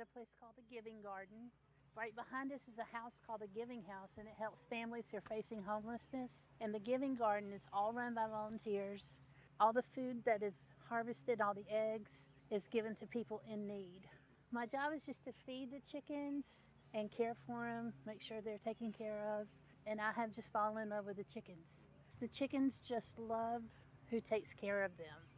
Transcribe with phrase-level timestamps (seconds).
[0.00, 1.50] at a place called the Giving Garden.
[1.96, 5.18] Right behind us is a house called the Giving House, and it helps families who
[5.18, 6.42] are facing homelessness.
[6.60, 9.18] And the Giving Garden is all run by volunteers.
[9.58, 14.08] All the food that is harvested, all the eggs, is given to people in need.
[14.52, 16.62] My job is just to feed the chickens
[16.94, 19.48] and care for them, make sure they're taken care of.
[19.86, 21.76] And I have just fallen in love with the chickens.
[22.20, 23.62] The chickens just love
[24.08, 25.29] who takes care of them.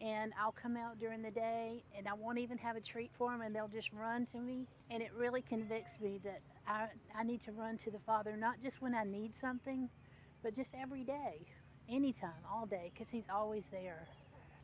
[0.00, 3.30] And I'll come out during the day and I won't even have a treat for
[3.30, 4.66] them and they'll just run to me.
[4.90, 8.62] And it really convicts me that I, I need to run to the Father, not
[8.62, 9.90] just when I need something,
[10.42, 11.46] but just every day,
[11.88, 14.06] anytime, all day, because He's always there.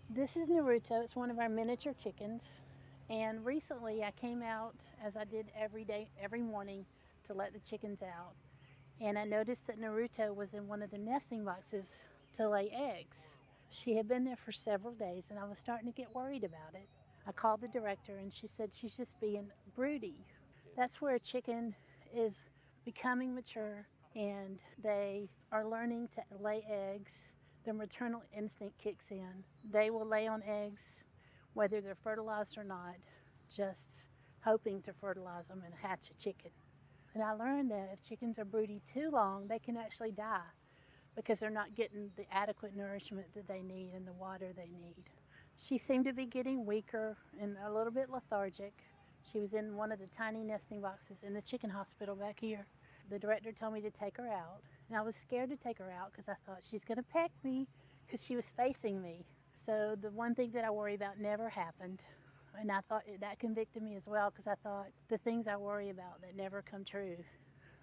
[0.09, 1.04] This is Naruto.
[1.04, 2.54] It's one of our miniature chickens.
[3.10, 6.87] And recently I came out, as I did every day, every morning,
[7.26, 8.34] to let the chickens out.
[9.00, 11.95] And I noticed that Naruto was in one of the nesting boxes
[12.37, 13.28] to lay eggs.
[13.70, 16.74] She had been there for several days, and I was starting to get worried about
[16.74, 16.88] it.
[17.26, 20.26] I called the director, and she said she's just being broody.
[20.76, 21.74] That's where a chicken
[22.14, 22.42] is
[22.84, 27.28] becoming mature and they are learning to lay eggs.
[27.64, 29.45] Their maternal instinct kicks in.
[29.70, 31.02] They will lay on eggs
[31.54, 32.96] whether they're fertilized or not,
[33.54, 33.95] just
[34.45, 36.51] hoping to fertilize them and hatch a chicken.
[37.14, 40.52] And I learned that if chickens are broody too long, they can actually die
[41.16, 45.04] because they're not getting the adequate nourishment that they need and the water they need.
[45.58, 48.74] She seemed to be getting weaker and a little bit lethargic.
[49.23, 52.66] She was in one of the tiny nesting boxes in the chicken hospital back here.
[53.10, 55.90] The director told me to take her out, and I was scared to take her
[55.90, 57.66] out because I thought she's going to peck me
[58.06, 59.24] because she was facing me.
[59.54, 62.04] So the one thing that I worry about never happened.
[62.58, 65.91] And I thought that convicted me as well because I thought the things I worry
[65.91, 67.16] about that never come true.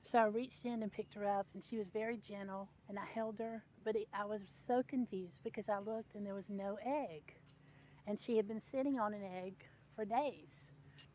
[0.06, 3.06] So I reached in and picked her up, and she was very gentle, and I
[3.06, 3.64] held her.
[3.86, 7.34] But it, I was so confused because I looked and there was no egg,
[8.06, 9.56] and she had been sitting on an egg
[9.96, 10.66] for days.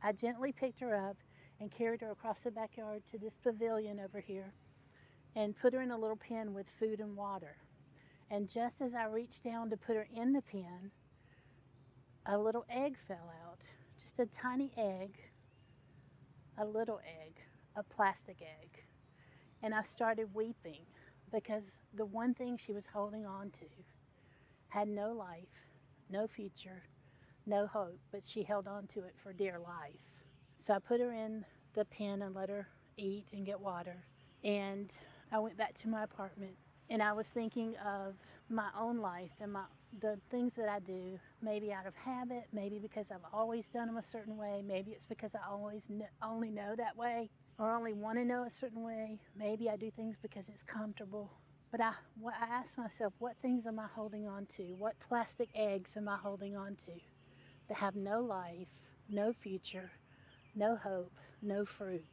[0.03, 1.17] I gently picked her up
[1.61, 4.55] and carried her across the backyard to this pavilion over here
[5.37, 7.57] and put her in a little pen with food and water.
[8.31, 10.91] And just as I reached down to put her in the pen,
[12.27, 13.65] a little egg fell out.
[14.01, 15.19] Just a tiny egg,
[16.57, 17.43] a little egg
[17.79, 18.78] a plastic egg.
[19.63, 20.83] And I started weeping
[21.33, 23.67] because the one thing she was holding on to
[24.69, 25.49] had no life,
[26.11, 26.83] no future,
[27.47, 29.99] no hope, but she held on to it for dear life.
[30.57, 33.97] So I put her in the pen and let her eat and get water.
[34.45, 34.93] And
[35.33, 36.55] I went back to my apartment
[36.91, 38.15] and I was thinking of
[38.49, 39.65] my own life and my
[40.01, 43.97] the things that I do, maybe out of habit, maybe because I've always done them
[43.97, 47.93] a certain way, maybe it's because I always kn- only know that way or only
[47.93, 49.19] want to know a certain way.
[49.37, 51.31] Maybe I do things because it's comfortable.
[51.71, 51.93] But I,
[52.27, 54.63] I ask myself, what things am I holding on to?
[54.79, 56.93] What plastic eggs am I holding on to
[57.69, 58.69] that have no life,
[59.09, 59.91] no future,
[60.55, 62.07] no hope, no fruit?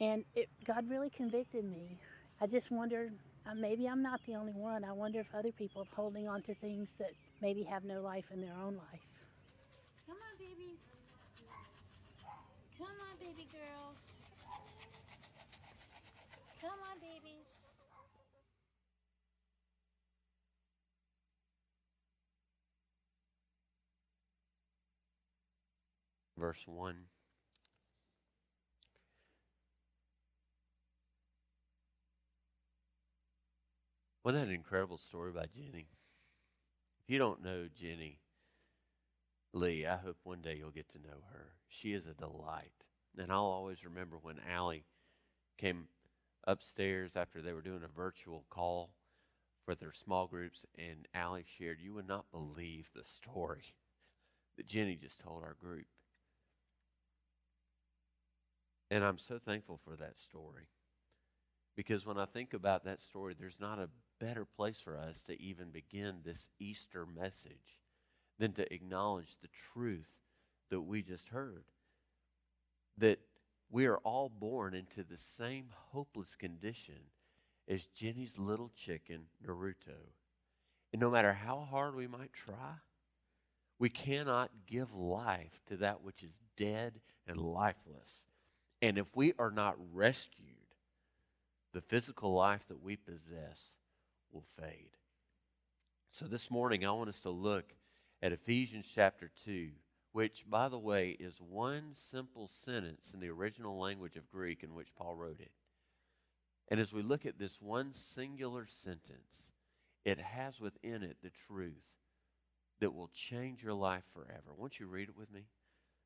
[0.00, 1.98] And it, God really convicted me.
[2.40, 3.12] I just wondered,
[3.56, 4.84] maybe I'm not the only one.
[4.84, 8.26] I wonder if other people are holding on to things that maybe have no life
[8.32, 9.06] in their own life.
[10.06, 10.96] Come on, babies.
[12.78, 14.04] Come on, baby girls.
[16.60, 17.46] Come on, babies.
[26.38, 26.94] Verse 1.
[34.22, 35.88] Wasn't that an incredible story by Jenny?
[37.02, 38.20] If you don't know Jenny,
[39.52, 41.54] Lee, I hope one day you'll get to know her.
[41.68, 42.84] She is a delight.
[43.18, 44.84] And I'll always remember when Allie
[45.56, 45.88] came
[46.44, 48.90] upstairs after they were doing a virtual call
[49.64, 53.74] for their small groups, and Allie shared, You would not believe the story
[54.56, 55.86] that Jenny just told our group.
[58.90, 60.68] And I'm so thankful for that story.
[61.76, 63.88] Because when I think about that story, there's not a
[64.18, 67.78] better place for us to even begin this Easter message
[68.38, 70.08] than to acknowledge the truth
[70.70, 71.64] that we just heard.
[72.96, 73.20] That
[73.70, 76.98] we are all born into the same hopeless condition
[77.68, 80.12] as Jenny's little chicken, Naruto.
[80.92, 82.74] And no matter how hard we might try,
[83.78, 88.24] we cannot give life to that which is dead and lifeless.
[88.80, 90.46] And if we are not rescued,
[91.72, 93.72] the physical life that we possess
[94.32, 94.96] will fade.
[96.10, 97.74] So this morning, I want us to look
[98.22, 99.68] at Ephesians chapter 2,
[100.12, 104.74] which, by the way, is one simple sentence in the original language of Greek in
[104.74, 105.52] which Paul wrote it.
[106.68, 109.42] And as we look at this one singular sentence,
[110.04, 111.74] it has within it the truth
[112.80, 114.54] that will change your life forever.
[114.56, 115.46] Won't you read it with me?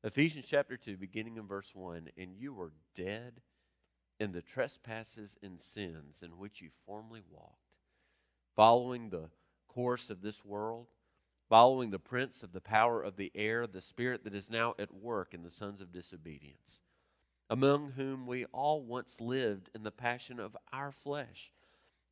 [0.05, 3.39] Ephesians chapter 2, beginning in verse 1 And you were dead
[4.19, 7.77] in the trespasses and sins in which you formerly walked,
[8.53, 9.29] following the
[9.69, 10.87] course of this world,
[11.47, 14.93] following the prince of the power of the air, the spirit that is now at
[14.93, 16.81] work in the sons of disobedience,
[17.49, 21.53] among whom we all once lived in the passion of our flesh,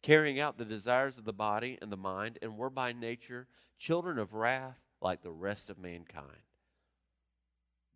[0.02, 3.48] carrying out the desires of the body and the mind, and were by nature
[3.78, 6.40] children of wrath like the rest of mankind.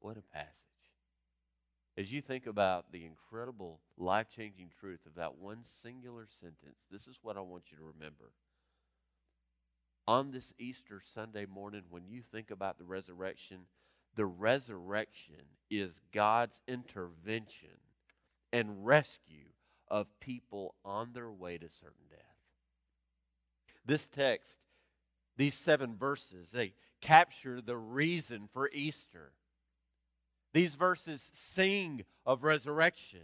[0.00, 0.54] What a passage.
[1.96, 7.08] As you think about the incredible life changing truth of that one singular sentence, this
[7.08, 8.30] is what I want you to remember.
[10.06, 13.62] On this Easter Sunday morning, when you think about the resurrection,
[14.14, 17.78] the resurrection is God's intervention
[18.52, 19.50] and rescue
[19.88, 22.20] of people on their way to certain death.
[23.84, 24.60] This text,
[25.36, 29.32] these seven verses, they capture the reason for Easter.
[30.58, 33.20] These verses sing of resurrection.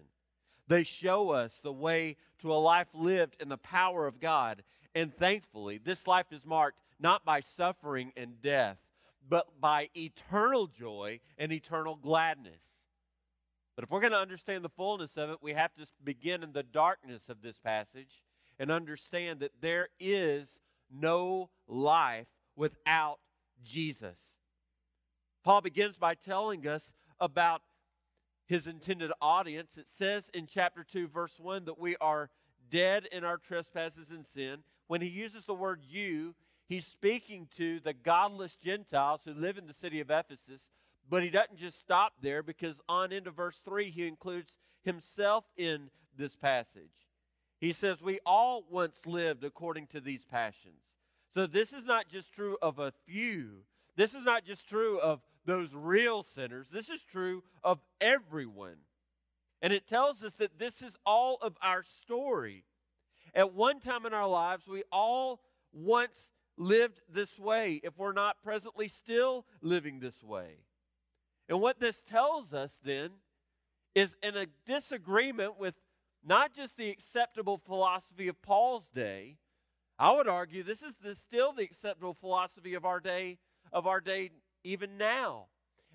[0.69, 4.63] They show us the way to a life lived in the power of God.
[4.95, 8.79] And thankfully, this life is marked not by suffering and death,
[9.29, 12.63] but by eternal joy and eternal gladness.
[13.75, 16.53] But if we're going to understand the fullness of it, we have to begin in
[16.53, 18.23] the darkness of this passage
[18.61, 23.19] and understand that there is no life without
[23.65, 24.37] Jesus.
[25.43, 27.63] Paul begins by telling us about
[28.47, 29.79] his intended audience.
[29.79, 32.31] It says in chapter 2, verse 1, that we are
[32.71, 34.59] dead in our trespasses and sin.
[34.87, 36.35] When he uses the word you,
[36.69, 40.69] he's speaking to the godless Gentiles who live in the city of Ephesus.
[41.09, 45.91] But he doesn't just stop there because on into verse 3, he includes himself in
[46.17, 46.91] this passage.
[47.61, 50.83] He says, We all once lived according to these passions.
[51.33, 53.63] So this is not just true of a few,
[53.97, 56.69] this is not just true of those real sinners.
[56.71, 58.79] This is true of everyone.
[59.63, 62.65] And it tells us that this is all of our story.
[63.35, 65.41] At one time in our lives, we all
[65.73, 70.59] once lived this way, if we're not presently still living this way.
[71.49, 73.11] And what this tells us then
[73.95, 75.75] is in a disagreement with
[76.25, 79.37] not just the acceptable philosophy of Paul's day,
[79.99, 83.39] I would argue this is the, still the acceptable philosophy of our day
[83.73, 84.31] of our day
[84.65, 85.47] even now.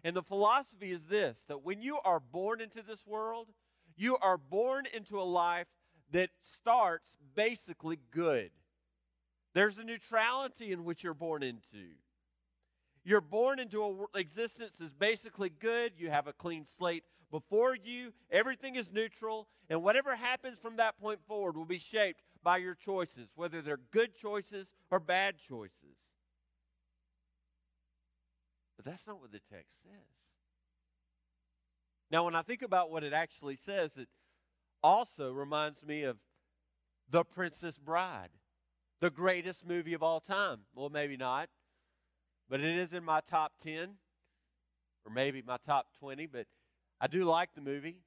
[0.04, 3.48] And the philosophy is this that when you are born into this world,
[3.98, 5.68] you are born into a life
[6.12, 8.52] that starts basically good.
[9.54, 11.96] There's a neutrality in which you're born into.
[13.04, 15.94] You're born into an existence that's basically good.
[15.98, 18.14] You have a clean slate before you.
[18.32, 19.48] Everything is neutral.
[19.70, 23.80] And whatever happens from that point forward will be shaped by your choices, whether they're
[23.92, 25.98] good choices or bad choices.
[28.80, 30.08] But that's not what the text says.
[32.10, 34.08] Now, when I think about what it actually says, it
[34.82, 36.16] also reminds me of
[37.10, 38.30] The Princess Bride,
[39.02, 40.60] the greatest movie of all time.
[40.74, 41.50] Well, maybe not,
[42.50, 43.96] but it is in my top 10,
[45.06, 46.48] or maybe my top 20, but
[47.02, 47.98] I do like the movie.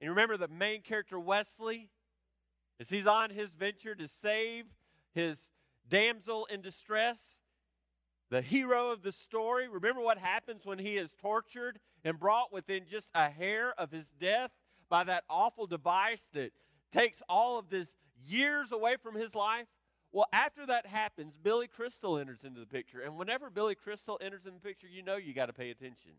[0.00, 1.90] And you remember the main character, Westley,
[2.78, 4.66] as he's on his venture to save
[5.12, 5.50] his
[5.88, 7.18] damsel in distress,
[8.32, 9.68] the hero of the story.
[9.68, 14.10] Remember what happens when he is tortured and brought within just a hair of his
[14.18, 14.50] death
[14.88, 16.52] by that awful device that
[16.90, 17.94] takes all of this
[18.26, 19.66] years away from his life?
[20.12, 23.02] Well, after that happens, Billy Crystal enters into the picture.
[23.02, 26.12] And whenever Billy Crystal enters in the picture, you know you got to pay attention.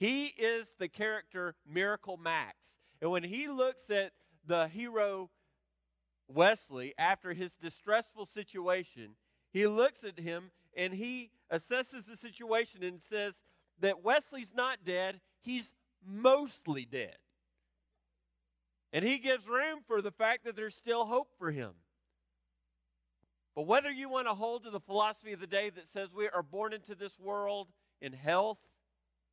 [0.00, 2.78] He is the character Miracle Max.
[3.00, 4.10] And when he looks at
[4.44, 5.30] the hero
[6.26, 9.10] Westley after his distressful situation,
[9.52, 13.34] he looks at him and he assesses the situation and says
[13.80, 15.74] that Westley's not dead, he's
[16.06, 17.16] mostly dead.
[18.92, 21.72] And he gives room for the fact that there's still hope for him.
[23.54, 26.28] But whether you want to hold to the philosophy of the day that says we
[26.28, 27.68] are born into this world
[28.00, 28.58] in health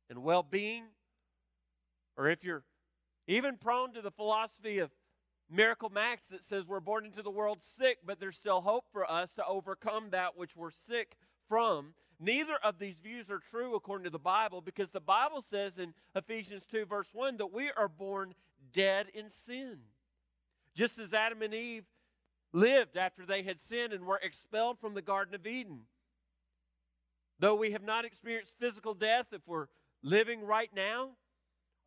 [0.08, 0.84] and well being,
[2.16, 2.64] or if you're
[3.26, 4.90] even prone to the philosophy of
[5.50, 9.10] Miracle Max that says we're born into the world sick, but there's still hope for
[9.10, 11.16] us to overcome that which we're sick
[11.50, 15.72] from, neither of these views are true according to the Bible because the Bible says
[15.76, 18.34] in Ephesians 2, verse 1, that we are born
[18.72, 19.80] dead in sin.
[20.76, 21.84] Just as Adam and Eve
[22.52, 25.80] lived after they had sinned and were expelled from the Garden of Eden.
[27.40, 29.66] Though we have not experienced physical death, if we're
[30.02, 31.16] living right now,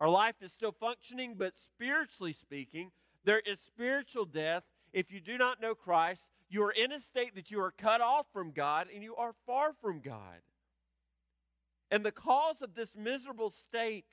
[0.01, 2.91] our life is still functioning, but spiritually speaking,
[3.24, 6.29] there is spiritual death if you do not know Christ.
[6.53, 9.33] You are in a state that you are cut off from God and you are
[9.48, 10.43] far from God.
[11.89, 14.05] And the cause of this miserable state,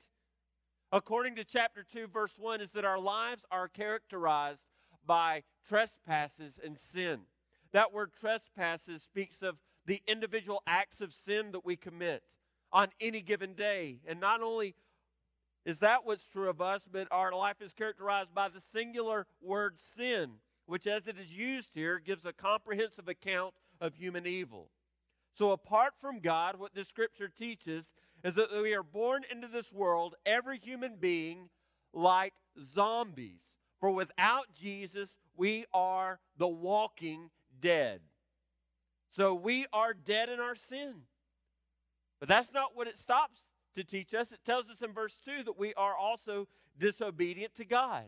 [0.91, 4.63] according to chapter 2, verse 1, is that our lives are characterized
[5.05, 7.19] by trespasses and sin.
[7.73, 12.23] That word trespasses speaks of the individual acts of sin that we commit
[12.73, 13.99] on any given day.
[14.07, 14.73] And not only
[15.63, 19.79] is that what's true of us, but our life is characterized by the singular word
[19.79, 20.37] sin,
[20.71, 24.69] which, as it is used here, gives a comprehensive account of human evil.
[25.33, 29.73] So, apart from God, what this scripture teaches is that we are born into this
[29.73, 31.49] world, every human being,
[31.93, 32.33] like
[32.73, 33.41] zombies.
[33.81, 38.01] For without Jesus, we are the walking dead.
[39.09, 40.93] So we are dead in our sin.
[42.19, 43.41] But that's not what it stops
[43.75, 44.31] to teach us.
[44.31, 46.47] It tells us in verse 2 that we are also
[46.77, 48.07] disobedient to God.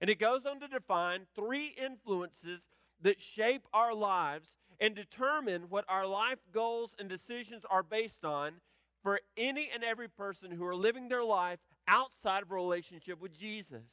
[0.00, 2.68] And it goes on to define three influences
[3.02, 8.60] that shape our lives and determine what our life goals and decisions are based on
[9.02, 13.38] for any and every person who are living their life outside of a relationship with
[13.38, 13.84] Jesus.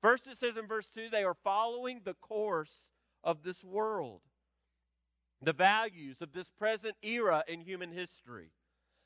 [0.00, 2.86] First, it says in verse 2 they are following the course
[3.22, 4.20] of this world,
[5.42, 8.52] the values of this present era in human history,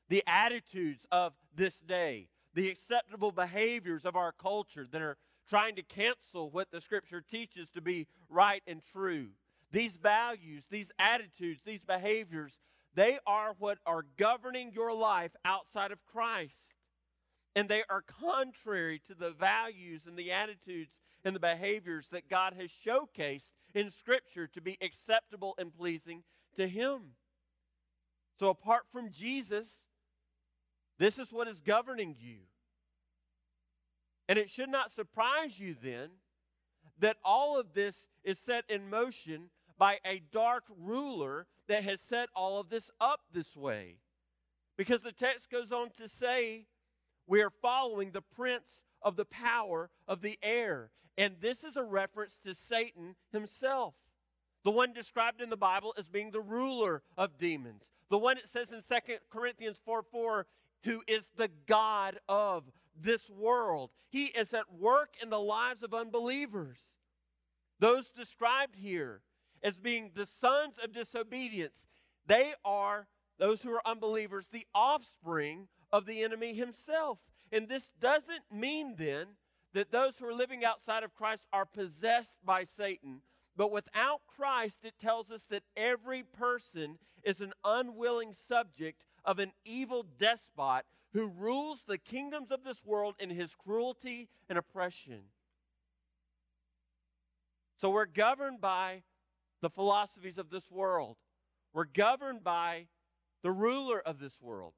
[0.08, 5.16] the attitudes of this day, the acceptable behaviors of our culture that are
[5.48, 9.28] trying to cancel what the scripture teaches to be right and true.
[9.70, 12.58] These values, these attitudes, these behaviors,
[12.94, 16.74] they are what are governing your life outside of Christ
[17.56, 22.54] and they are contrary to the values and the attitudes and the behaviors that God
[22.54, 26.22] has showcased in Scripture to be acceptable and pleasing
[26.56, 27.12] to Him.
[28.38, 29.68] So, apart from Jesus,
[30.98, 32.38] this is what is governing you.
[34.28, 36.10] And it should not surprise you then
[36.98, 42.28] that all of this is set in motion by a dark ruler that has set
[42.34, 43.96] all of this up this way.
[44.76, 46.66] Because the text goes on to say
[47.26, 50.90] we are following the prince of the power of the air.
[51.16, 53.94] And this is a reference to Satan himself,
[54.64, 58.48] the one described in the Bible as being the ruler of demons, the one it
[58.48, 60.46] says in 2 Corinthians 4 4,
[60.84, 62.64] who is the God of
[62.98, 63.90] this world.
[64.08, 66.78] He is at work in the lives of unbelievers.
[67.80, 69.22] Those described here
[69.62, 71.88] as being the sons of disobedience,
[72.26, 77.18] they are, those who are unbelievers, the offspring of the enemy himself.
[77.50, 79.26] And this doesn't mean then
[79.72, 83.20] that those who are living outside of Christ are possessed by Satan.
[83.56, 89.52] But without Christ, it tells us that every person is an unwilling subject of an
[89.64, 95.20] evil despot who rules the kingdoms of this world in his cruelty and oppression.
[97.80, 99.02] So we're governed by
[99.60, 101.16] the philosophies of this world,
[101.72, 102.86] we're governed by
[103.42, 104.74] the ruler of this world.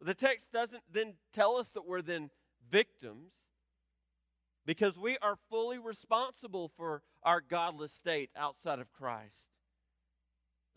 [0.00, 2.30] The text doesn't then tell us that we're then
[2.70, 3.32] victims
[4.64, 9.48] because we are fully responsible for our godless state outside of Christ.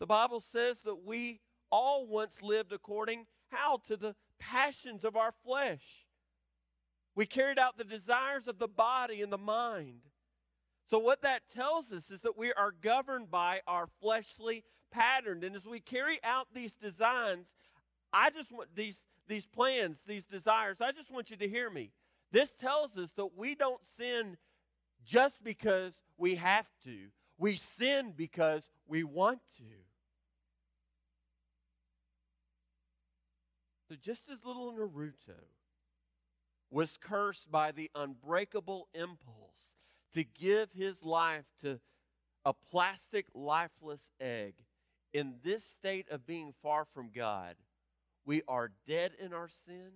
[0.00, 1.40] The Bible says that we
[1.72, 6.06] all once lived according how to the passions of our flesh.
[7.16, 10.02] We carried out the desires of the body and the mind.
[10.88, 15.42] So, what that tells us is that we are governed by our fleshly pattern.
[15.42, 17.46] And as we carry out these designs,
[18.12, 21.92] I just want these these plans, these desires, I just want you to hear me.
[22.32, 24.36] This tells us that we don't sin
[25.04, 29.91] just because we have to, we sin because we want to.
[33.92, 35.36] So, just as little Naruto
[36.70, 39.74] was cursed by the unbreakable impulse
[40.14, 41.78] to give his life to
[42.46, 44.54] a plastic, lifeless egg,
[45.12, 47.56] in this state of being far from God,
[48.24, 49.90] we are dead in our sin.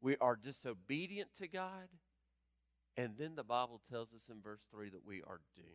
[0.00, 1.88] We are disobedient to God.
[2.96, 5.66] And then the Bible tells us in verse 3 that we are doomed.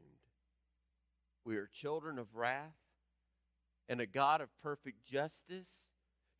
[1.43, 2.77] We are children of wrath
[3.89, 5.81] and a God of perfect justice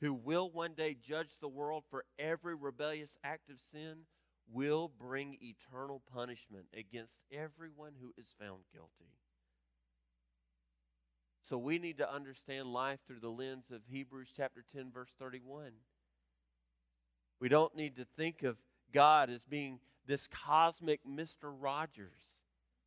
[0.02, 4.06] who will one day judge the world for every rebellious act of sin
[4.52, 9.14] will bring eternal punishment against everyone who is found guilty.
[11.42, 15.72] So we need to understand life through the lens of Hebrews chapter 10, verse 31.
[17.40, 18.58] We don't need to think of
[18.92, 21.44] God as being this cosmic Mr.
[21.44, 22.34] Rogers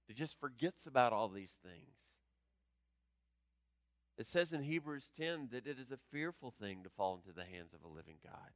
[0.06, 1.94] that just forgets about all these things.
[4.18, 7.44] It says in Hebrews 10 that it is a fearful thing to fall into the
[7.44, 8.50] hands of a living God.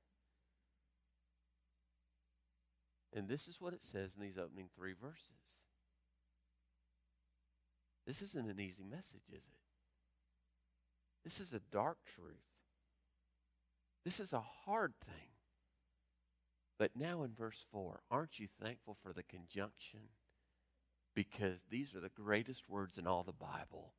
[3.15, 5.23] And this is what it says in these opening three verses.
[8.07, 9.63] This isn't an easy message, is it?
[11.23, 12.35] This is a dark truth.
[14.05, 15.31] This is a hard thing.
[16.77, 20.01] But now in verse 4, aren't you thankful for the conjunction?
[21.15, 23.93] Because these are the greatest words in all the Bible.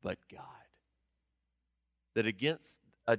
[0.00, 0.42] But God.
[2.16, 3.18] That against a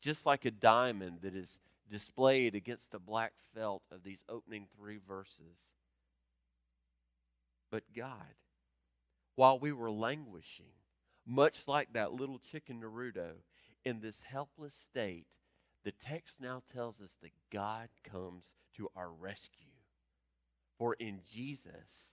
[0.00, 1.58] just like a diamond that is
[1.90, 5.58] displayed against the black felt of these opening three verses.
[7.70, 8.36] But God,
[9.34, 10.72] while we were languishing,
[11.26, 13.32] much like that little chicken Naruto,
[13.84, 15.26] in this helpless state,
[15.84, 19.66] the text now tells us that God comes to our rescue.
[20.78, 22.12] For in Jesus,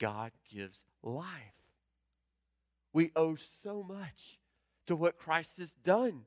[0.00, 1.26] God gives life.
[2.92, 4.39] We owe so much
[4.90, 6.22] to what Christ has done.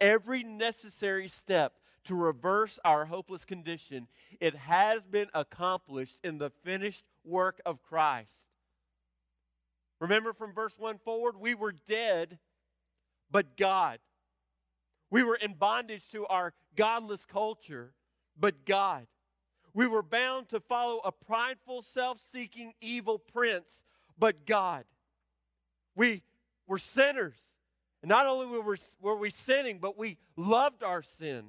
[0.00, 1.74] Every necessary step
[2.04, 4.08] to reverse our hopeless condition,
[4.40, 8.46] it has been accomplished in the finished work of Christ.
[10.00, 12.38] Remember from verse 1 forward, we were dead,
[13.30, 13.98] but God.
[15.10, 17.92] We were in bondage to our godless culture,
[18.40, 19.06] but God.
[19.74, 23.82] We were bound to follow a prideful, self seeking, evil prince,
[24.18, 24.84] but God.
[25.94, 26.22] We
[26.66, 27.36] were sinners.
[28.04, 31.44] And not only were we, were we sinning, but we loved our sin.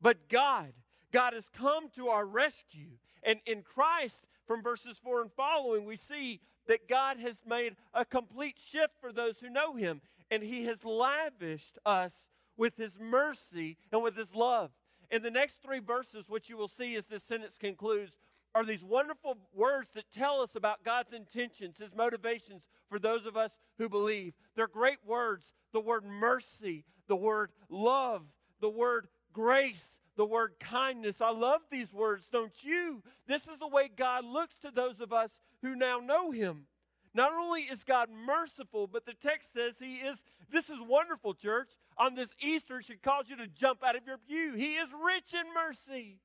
[0.00, 0.72] But God,
[1.12, 2.92] God has come to our rescue.
[3.22, 8.06] And in Christ, from verses 4 and following, we see that God has made a
[8.06, 10.00] complete shift for those who know Him.
[10.30, 14.70] And He has lavished us with His mercy and with His love.
[15.10, 18.16] In the next three verses, what you will see as this sentence concludes
[18.54, 23.36] are these wonderful words that tell us about God's intentions, His motivations for those of
[23.36, 24.34] us who believe.
[24.54, 28.22] They're great words the word mercy, the word love,
[28.60, 31.22] the word grace, the word kindness.
[31.22, 33.02] I love these words, don't you?
[33.26, 36.66] This is the way God looks to those of us who now know Him.
[37.14, 41.70] Not only is God merciful, but the text says He is, this is wonderful, church.
[41.98, 44.54] On this Easter, should cause you to jump out of your pew.
[44.54, 46.18] He is rich in mercy.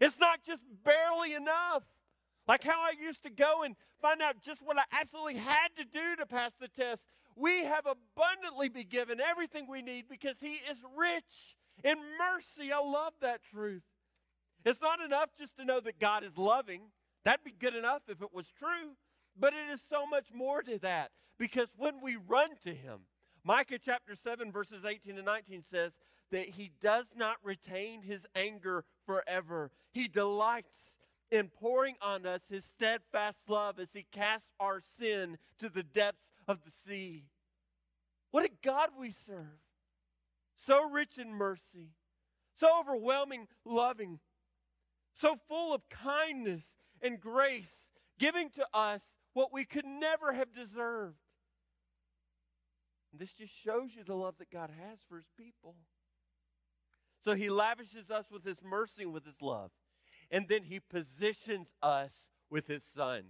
[0.00, 1.84] It's not just barely enough.
[2.46, 5.84] Like how I used to go and find out just what I absolutely had to
[5.84, 7.02] do to pass the test.
[7.36, 12.72] We have abundantly been given everything we need because He is rich in mercy.
[12.72, 13.82] I love that truth.
[14.64, 16.82] It's not enough just to know that God is loving.
[17.24, 18.96] That'd be good enough if it was true.
[19.38, 23.00] But it is so much more to that because when we run to Him,
[23.42, 25.92] Micah chapter 7, verses 18 and 19 says
[26.30, 29.70] that He does not retain His anger forever.
[29.92, 30.96] He delights
[31.30, 36.30] in pouring on us His steadfast love as He casts our sin to the depths
[36.46, 37.24] of the sea.
[38.30, 39.60] What a God we serve!
[40.54, 41.90] so rich in mercy,
[42.54, 44.20] so overwhelming loving,
[45.12, 46.64] so full of kindness
[47.02, 47.88] and grace,
[48.18, 51.18] giving to us what we could never have deserved.
[53.12, 55.76] And this just shows you the love that God has for his people.
[57.24, 59.70] So he lavishes us with his mercy and with his love.
[60.30, 63.28] And then he positions us with his son.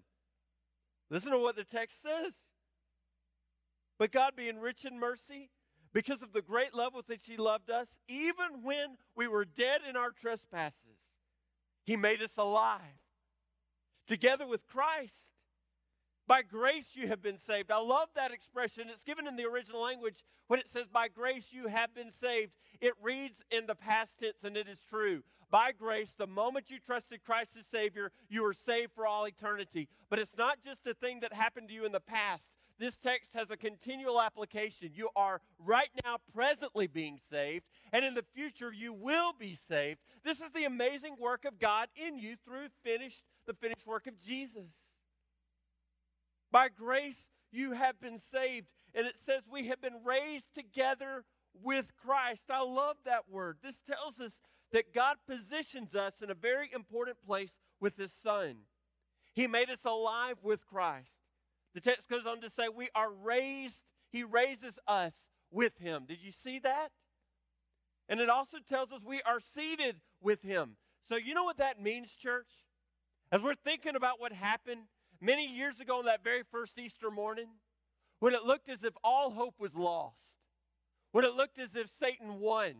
[1.11, 2.33] Listen to what the text says.
[3.99, 5.51] But God, being rich in mercy,
[5.93, 9.83] because of the great love with which He loved us, even when we were dead
[9.89, 10.99] in our trespasses,
[11.85, 12.81] He made us alive
[14.09, 15.15] together with Christ.
[16.27, 17.71] By grace you have been saved.
[17.71, 18.89] I love that expression.
[18.89, 22.53] It's given in the original language when it says, By grace you have been saved.
[22.81, 25.23] It reads in the past tense, and it is true.
[25.51, 29.89] By grace, the moment you trusted Christ as Savior, you were saved for all eternity.
[30.09, 32.45] But it's not just a thing that happened to you in the past,
[32.79, 34.91] this text has a continual application.
[34.95, 40.01] You are right now presently being saved, and in the future you will be saved.
[40.25, 44.19] This is the amazing work of God in you through finished the finished work of
[44.19, 44.71] Jesus.
[46.55, 51.97] By grace you have been saved, and it says we have been raised together with
[51.97, 52.45] Christ.
[52.49, 53.57] I love that word.
[53.61, 54.39] This tells us
[54.71, 58.59] that God positions us in a very important place with his son.
[59.35, 61.11] He made us alive with Christ.
[61.75, 65.15] The text goes on to say, We are raised, He raises us
[65.51, 66.05] with Him.
[66.07, 66.91] Did you see that?
[68.09, 70.77] And it also tells us we are seated with Him.
[71.03, 72.47] So, you know what that means, church?
[73.33, 74.83] As we're thinking about what happened
[75.25, 77.49] many years ago on that very first Easter morning,
[78.21, 80.39] when it looked as if all hope was lost,
[81.13, 82.75] when it looked as if Satan won,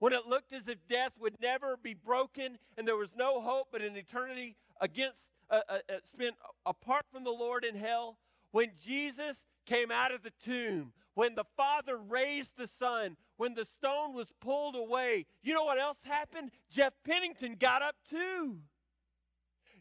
[0.00, 3.68] when it looked as if death would never be broken and there was no hope
[3.70, 8.18] but an eternity against uh, uh, uh, spent apart from the Lord in hell,
[8.50, 13.64] when Jesus came out of the tomb, when the Father raised the Son, when the
[13.64, 16.50] stone was pulled away, you know what else happened?
[16.70, 18.58] Jeff Pennington got up too.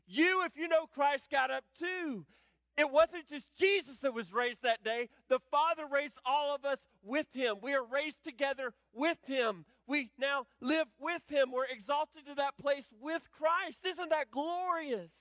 [0.10, 2.26] You, if you know Christ, got up too.
[2.78, 5.10] It wasn't just Jesus that was raised that day.
[5.28, 7.58] The Father raised all of us with Him.
[7.62, 9.66] We are raised together with Him.
[9.86, 11.52] We now live with Him.
[11.52, 13.86] We're exalted to that place with Christ.
[13.86, 15.12] Isn't that glorious?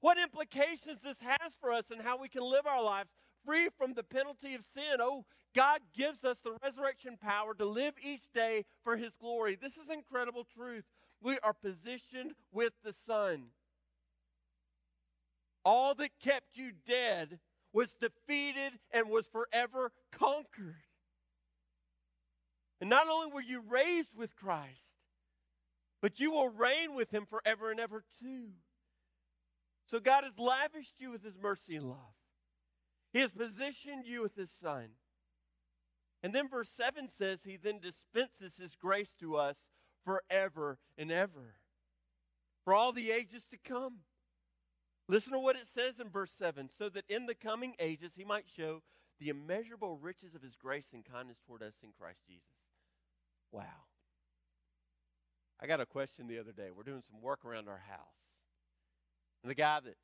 [0.00, 3.10] What implications this has for us and how we can live our lives
[3.44, 5.00] free from the penalty of sin.
[5.00, 9.56] Oh, God gives us the resurrection power to live each day for His glory.
[9.60, 10.84] This is incredible truth.
[11.20, 13.44] We are positioned with the Son.
[15.64, 17.38] All that kept you dead
[17.72, 20.84] was defeated and was forever conquered.
[22.80, 24.98] And not only were you raised with Christ,
[26.00, 28.48] but you will reign with him forever and ever too.
[29.88, 32.16] So God has lavished you with his mercy and love.
[33.12, 34.88] He has positioned you with his son.
[36.22, 39.56] And then verse 7 says he then dispenses his grace to us
[40.04, 41.54] forever and ever.
[42.64, 43.98] For all the ages to come.
[45.12, 48.24] Listen to what it says in verse 7 so that in the coming ages he
[48.24, 48.80] might show
[49.20, 52.56] the immeasurable riches of his grace and kindness toward us in Christ Jesus.
[53.50, 53.84] Wow.
[55.60, 56.70] I got a question the other day.
[56.74, 58.40] We're doing some work around our house.
[59.42, 59.96] And the guy that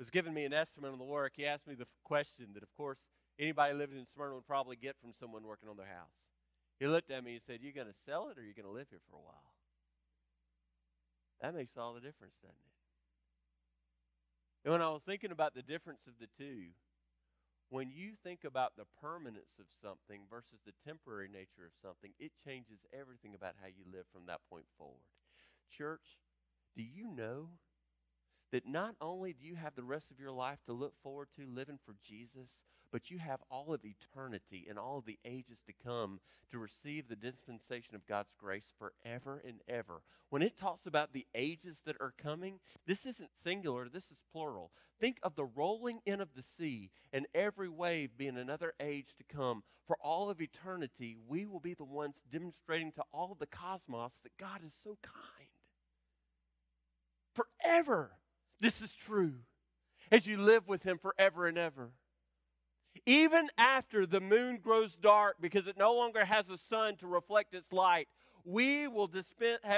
[0.00, 2.74] was giving me an estimate on the work, he asked me the question that, of
[2.76, 2.98] course,
[3.38, 6.18] anybody living in Smyrna would probably get from someone working on their house.
[6.80, 8.72] He looked at me and said, You going to sell it or you going to
[8.72, 9.54] live here for a while?
[11.40, 12.77] That makes all the difference, doesn't it?
[14.68, 16.76] And when I was thinking about the difference of the two,
[17.72, 22.32] when you think about the permanence of something versus the temporary nature of something, it
[22.44, 25.08] changes everything about how you live from that point forward.
[25.72, 26.20] Church,
[26.76, 27.48] do you know
[28.52, 31.46] that not only do you have the rest of your life to look forward to
[31.46, 32.58] living for Jesus,
[32.90, 37.08] but you have all of eternity and all of the ages to come to receive
[37.08, 40.02] the dispensation of God's grace forever and ever.
[40.30, 44.72] When it talks about the ages that are coming, this isn't singular, this is plural.
[45.00, 49.24] Think of the rolling in of the sea and every wave being another age to
[49.24, 49.62] come.
[49.86, 54.20] For all of eternity, we will be the ones demonstrating to all of the cosmos
[54.22, 55.48] that God is so kind.
[57.34, 58.12] Forever,
[58.60, 59.34] this is true
[60.10, 61.92] as you live with Him forever and ever.
[63.06, 67.54] Even after the moon grows dark because it no longer has a sun to reflect
[67.54, 68.08] its light,
[68.44, 69.10] we will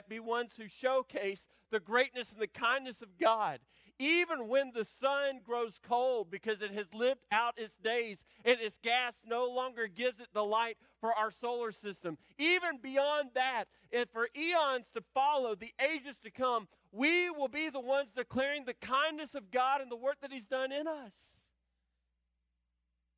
[0.09, 3.61] be ones who showcase the greatness and the kindness of God.
[3.99, 8.79] Even when the sun grows cold because it has lived out its days and its
[8.83, 12.16] gas no longer gives it the light for our solar system.
[12.38, 17.68] Even beyond that, and for eons to follow, the ages to come, we will be
[17.68, 21.12] the ones declaring the kindness of God and the work that He's done in us.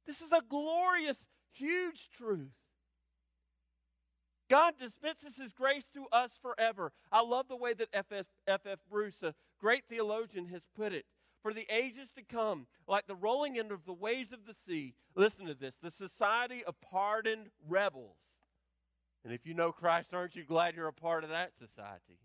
[0.04, 2.50] This is a glorious, huge truth.
[4.52, 6.92] God dispenses His grace to us forever.
[7.10, 8.26] I love the way that F.F.
[8.46, 8.78] F.
[8.90, 11.06] Bruce, a great theologian, has put it.
[11.42, 14.92] For the ages to come, like the rolling in of the waves of the sea,
[15.14, 18.18] listen to this the society of pardoned rebels.
[19.24, 22.20] And if you know Christ, aren't you glad you're a part of that society?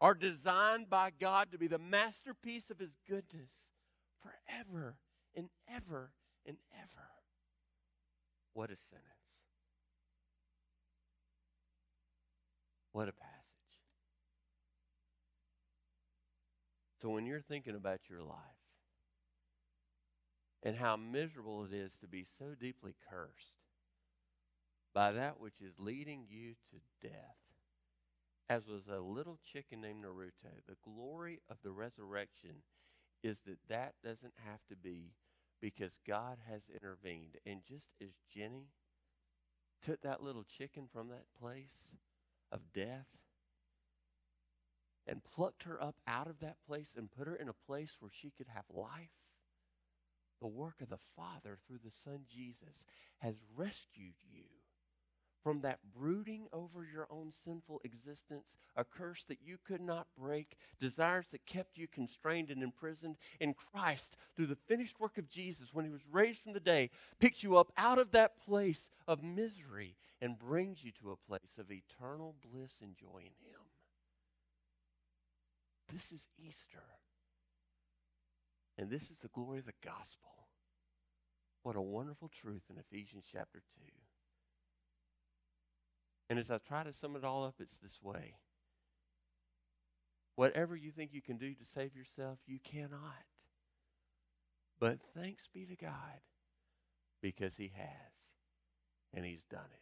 [0.00, 3.68] Are designed by God to be the masterpiece of His goodness
[4.22, 4.94] forever
[5.34, 6.12] and ever
[6.46, 7.08] and ever.
[8.52, 9.13] What a sentence.
[12.94, 13.32] What a passage.
[17.02, 18.38] So when you're thinking about your life
[20.62, 23.56] and how miserable it is to be so deeply cursed
[24.94, 27.36] by that which is leading you to death,
[28.48, 32.62] as was a little chicken named Naruto, the glory of the resurrection
[33.24, 35.14] is that that doesn't have to be
[35.60, 37.38] because God has intervened.
[37.44, 38.68] And just as Jenny
[39.84, 41.88] took that little chicken from that place
[42.54, 43.08] of death
[45.06, 48.10] and plucked her up out of that place and put her in a place where
[48.12, 49.10] she could have life,
[50.40, 52.86] the work of the Father through the Son Jesus
[53.18, 54.44] has rescued you
[55.44, 60.56] from that brooding over your own sinful existence, a curse that you could not break,
[60.80, 65.68] desires that kept you constrained and imprisoned in Christ through the finished work of Jesus
[65.74, 69.22] when he was raised from the day, picks you up out of that place of
[69.22, 73.60] misery and brings you to a place of eternal bliss and joy in him.
[75.92, 76.82] This is Easter.
[78.78, 80.30] And this is the glory of the gospel.
[81.62, 83.84] What a wonderful truth in Ephesians chapter 2.
[86.28, 88.34] And as I try to sum it all up, it's this way.
[90.36, 93.24] Whatever you think you can do to save yourself, you cannot.
[94.80, 96.20] But thanks be to God
[97.22, 98.32] because He has,
[99.12, 99.80] and He's done it.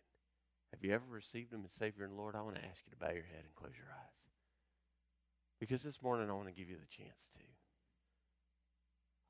[0.73, 2.35] Have you ever received Him as Savior and Lord?
[2.35, 4.31] I want to ask you to bow your head and close your eyes.
[5.61, 7.41] Because this morning I want to give you the chance to.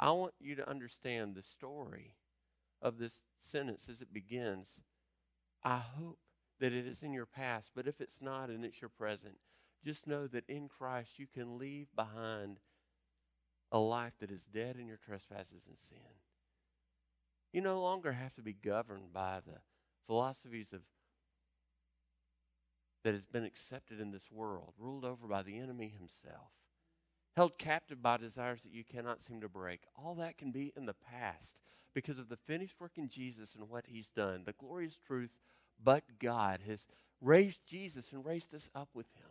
[0.01, 2.15] I want you to understand the story
[2.81, 4.81] of this sentence as it begins.
[5.63, 6.19] I hope
[6.63, 9.35] that it is in your past, but if it's not and it's your present,
[9.85, 12.61] just know that in Christ you can leave behind
[13.73, 15.99] a life that is dead in your trespasses and sin.
[17.53, 19.59] You no longer have to be governed by the
[20.07, 20.83] philosophies of
[23.03, 26.53] that has been accepted in this world, ruled over by the enemy himself,
[27.35, 29.81] held captive by desires that you cannot seem to break.
[29.97, 31.57] All that can be in the past
[31.93, 34.45] because of the finished work in Jesus and what he's done.
[34.47, 35.33] The glorious truth,
[35.83, 36.87] but God has
[37.21, 39.31] raised Jesus and raised us up with him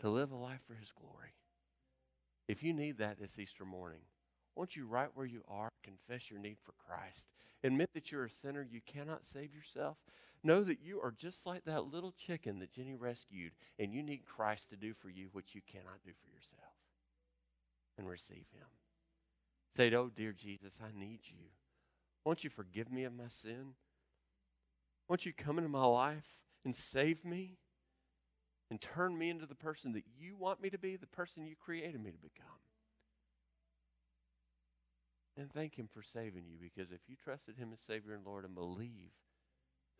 [0.00, 1.34] to live a life for his glory.
[2.46, 4.00] If you need that this Easter morning,
[4.54, 7.28] won't you right where you are confess your need for Christ?
[7.62, 9.98] Admit that you're a sinner, you cannot save yourself.
[10.42, 14.24] Know that you are just like that little chicken that Jenny rescued, and you need
[14.24, 16.72] Christ to do for you what you cannot do for yourself.
[17.96, 18.66] And receive Him.
[19.76, 21.50] Say, Oh, dear Jesus, I need you.
[22.24, 23.74] Won't you forgive me of my sin?
[25.08, 26.26] Won't you come into my life
[26.64, 27.58] and save me
[28.70, 31.56] and turn me into the person that you want me to be, the person you
[31.56, 32.46] created me to become?
[35.36, 38.44] And thank Him for saving you because if you trusted Him as Savior and Lord
[38.44, 39.12] and believe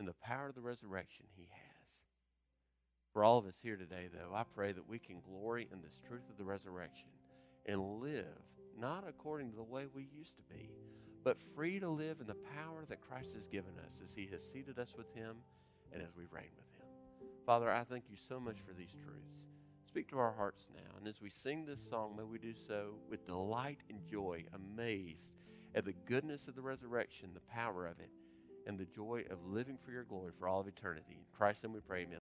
[0.00, 1.78] in the power of the resurrection, He has.
[3.12, 6.00] For all of us here today, though, I pray that we can glory in this
[6.06, 7.08] truth of the resurrection
[7.66, 8.26] and live
[8.78, 10.70] not according to the way we used to be,
[11.24, 14.42] but free to live in the power that Christ has given us as He has
[14.42, 15.36] seated us with Him
[15.92, 17.28] and as we reign with Him.
[17.44, 19.46] Father, I thank you so much for these truths.
[19.86, 20.98] Speak to our hearts now.
[20.98, 25.28] And as we sing this song, may we do so with delight and joy, amazed
[25.74, 28.10] at the goodness of the resurrection, the power of it,
[28.66, 31.18] and the joy of living for your glory for all of eternity.
[31.40, 32.16] In name we pray, amen.